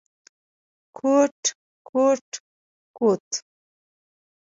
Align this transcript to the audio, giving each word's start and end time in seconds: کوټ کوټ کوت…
کوټ 0.97 1.39
کوټ 1.89 2.27
کوت… 2.97 3.27